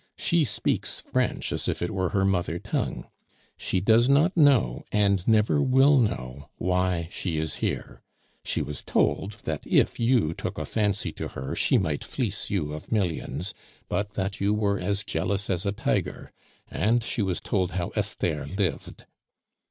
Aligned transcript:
She 0.17 0.45
speaks 0.45 0.99
French 0.99 1.51
as 1.51 1.67
if 1.67 1.79
it 1.83 1.91
were 1.91 2.09
her 2.09 2.25
mother 2.25 2.57
tongue. 2.57 3.05
She 3.55 3.79
does 3.79 4.09
not 4.09 4.35
know, 4.35 4.83
and 4.91 5.27
never 5.27 5.61
will 5.61 5.99
know, 5.99 6.49
why 6.55 7.07
she 7.11 7.37
is 7.37 7.57
here. 7.57 8.01
She 8.43 8.63
was 8.63 8.81
told 8.81 9.33
that 9.43 9.61
if 9.63 9.99
you 9.99 10.33
took 10.33 10.57
a 10.57 10.65
fancy 10.65 11.11
to 11.11 11.27
her 11.27 11.55
she 11.55 11.77
might 11.77 12.03
fleece 12.03 12.49
you 12.49 12.73
of 12.73 12.91
millions, 12.91 13.53
but 13.89 14.13
that 14.15 14.41
you 14.41 14.55
were 14.55 14.79
as 14.79 15.03
jealous 15.03 15.51
as 15.51 15.67
a 15.67 15.71
tiger, 15.71 16.31
and 16.67 17.03
she 17.03 17.21
was 17.21 17.39
told 17.39 17.73
how 17.73 17.89
Esther 17.89 18.47
lived." 18.57 19.05